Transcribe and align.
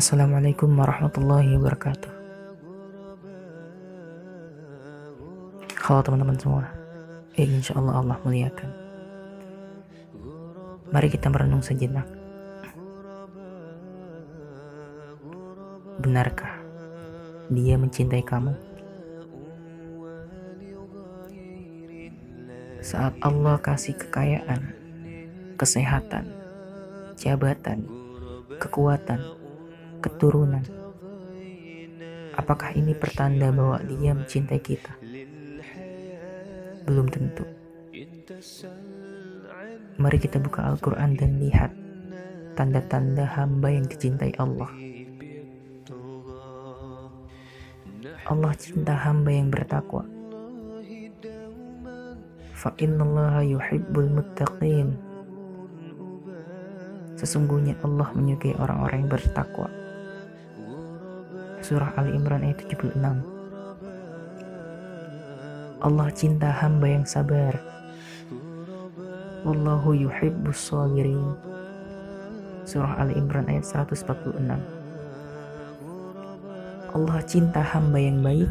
Assalamualaikum 0.00 0.80
warahmatullahi 0.80 1.60
wabarakatuh. 1.60 2.08
Halo 5.76 6.00
teman-teman 6.00 6.40
semua. 6.40 6.64
Eh, 7.36 7.44
insya 7.44 7.76
Allah 7.76 8.00
Allah 8.00 8.16
muliakan. 8.24 8.70
Mari 10.88 11.12
kita 11.12 11.28
merenung 11.28 11.60
sejenak. 11.60 12.08
Benarkah 16.00 16.64
dia 17.52 17.76
mencintai 17.76 18.24
kamu? 18.24 18.56
Saat 22.80 23.20
Allah 23.20 23.60
kasih 23.60 24.00
kekayaan, 24.00 24.64
kesehatan, 25.60 26.24
jabatan, 27.20 27.84
kekuatan, 28.56 29.39
keturunan. 30.00 30.64
Apakah 32.34 32.72
ini 32.72 32.96
pertanda 32.96 33.52
bahwa 33.52 33.78
dia 33.84 34.16
mencintai 34.16 34.60
kita? 34.64 34.96
Belum 36.88 37.06
tentu. 37.12 37.44
Mari 40.00 40.16
kita 40.16 40.40
buka 40.40 40.64
Al-Quran 40.64 41.12
dan 41.20 41.36
lihat 41.36 41.70
tanda-tanda 42.56 43.28
hamba 43.28 43.68
yang 43.68 43.84
dicintai 43.84 44.32
Allah. 44.40 44.72
Allah 48.30 48.52
cinta 48.56 48.94
hamba 48.96 49.28
yang 49.34 49.52
bertakwa. 49.52 50.06
Fa 52.56 52.72
innallaha 52.80 53.44
yuhibbul 53.44 54.08
muttaqin. 54.08 54.96
Sesungguhnya 57.20 57.76
Allah 57.84 58.08
menyukai 58.16 58.56
orang-orang 58.56 59.04
yang 59.04 59.12
bertakwa. 59.12 59.68
Surah 61.60 61.92
Ali 62.00 62.16
Imran 62.16 62.40
ayat 62.40 62.64
76. 62.64 62.96
Allah 65.80 66.08
cinta 66.16 66.48
hamba 66.48 66.88
yang 66.88 67.04
sabar. 67.04 67.52
Wallahu 69.44 69.92
yuhibbus 69.92 70.56
sabirin. 70.56 71.36
Surah 72.64 72.96
Ali 72.96 73.12
Imran 73.20 73.44
ayat 73.52 73.68
146. 73.68 74.40
Allah 76.96 77.16
cinta 77.28 77.60
hamba 77.60 77.98
yang 78.00 78.24
baik. 78.24 78.48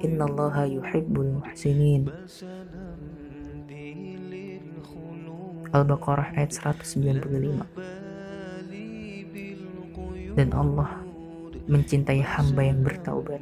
Innallaha 0.00 0.64
yuhibbul 0.64 1.44
muhsinin. 1.44 2.08
Al-Baqarah 5.72 6.32
ayat 6.32 6.56
195 6.56 8.03
dan 10.34 10.50
Allah 10.54 10.90
mencintai 11.70 12.20
hamba 12.20 12.62
yang 12.66 12.82
bertaubat 12.82 13.40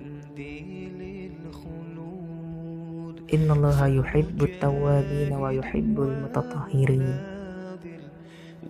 Innallaha 3.33 3.89
yuhibbut 3.89 4.61
tawwabin 4.61 5.33
wa 5.33 5.49
yuhibbul 5.49 6.29
mutatahhirin 6.29 7.17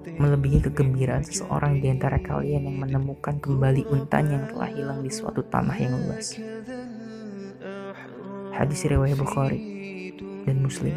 Melebihi 0.02 0.60
kegembiraan 0.68 1.24
seseorang 1.24 1.80
di 1.80 1.88
antara 1.88 2.20
kalian 2.20 2.68
yang 2.68 2.78
menemukan 2.84 3.40
kembali 3.40 3.88
untanya 3.88 4.44
yang 4.44 4.46
telah 4.52 4.68
hilang 4.68 5.00
di 5.00 5.08
suatu 5.08 5.40
tanah 5.40 5.76
yang 5.80 5.96
luas. 5.96 6.36
Hadis 8.52 8.84
riwayat 8.84 9.16
Bukhari 9.16 9.60
dan 10.44 10.60
Muslim. 10.60 10.96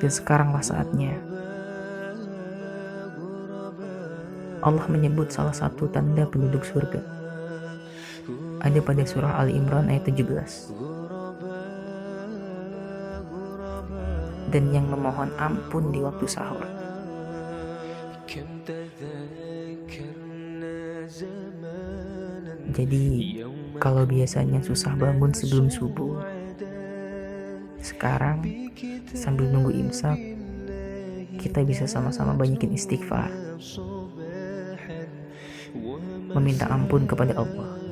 Dan 0.00 0.10
sekaranglah 0.12 0.64
saatnya 0.64 1.12
Allah 4.60 4.84
menyebut 4.92 5.32
salah 5.32 5.56
satu 5.56 5.88
tanda 5.88 6.28
penduduk 6.28 6.68
surga. 6.68 7.19
Ada 8.60 8.78
pada 8.84 9.02
surah 9.08 9.40
Ali 9.40 9.56
Imran 9.56 9.88
ayat 9.88 10.04
17. 10.08 10.72
Dan 14.50 14.64
yang 14.74 14.90
memohon 14.90 15.30
ampun 15.38 15.94
di 15.94 16.02
waktu 16.02 16.26
sahur. 16.26 16.66
Jadi, 22.70 23.06
kalau 23.82 24.06
biasanya 24.06 24.62
susah 24.62 24.94
bangun 24.94 25.34
sebelum 25.34 25.66
subuh, 25.70 26.22
sekarang 27.82 28.70
sambil 29.16 29.50
nunggu 29.50 29.74
imsak, 29.74 30.18
kita 31.40 31.64
bisa 31.64 31.88
sama-sama 31.88 32.36
banyakin 32.36 32.76
istighfar 32.76 33.32
meminta 36.30 36.70
ampun 36.70 37.08
kepada 37.10 37.34
Allah. 37.34 37.89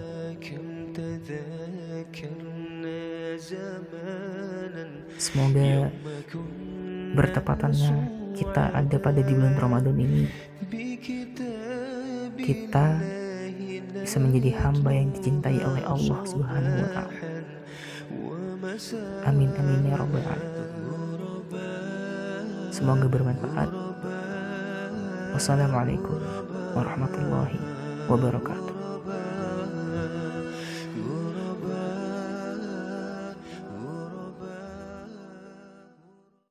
Semoga 5.15 5.71
bertepatannya 7.15 7.95
kita 8.35 8.75
ada 8.75 8.97
pada 8.99 9.23
di 9.23 9.33
bulan 9.35 9.55
Ramadan 9.59 9.95
ini 9.95 10.27
kita 12.43 12.99
bisa 14.03 14.19
menjadi 14.19 14.51
hamba 14.63 14.91
yang 14.91 15.15
dicintai 15.15 15.59
oleh 15.63 15.83
Allah 15.87 16.19
Subhanahu 16.27 16.77
wa 16.83 16.89
taala. 16.91 17.23
Amin 19.27 19.51
amin 19.55 19.91
ya 19.91 19.95
rabbal 20.03 20.23
alamin. 20.23 20.67
Semoga 22.75 23.07
bermanfaat. 23.11 23.71
Wassalamualaikum 25.35 26.19
warahmatullahi 26.75 27.59
wabarakatuh. 28.11 28.68